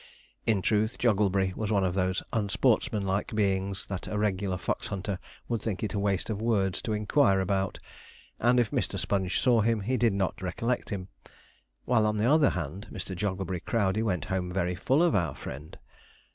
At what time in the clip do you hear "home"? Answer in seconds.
14.25-14.51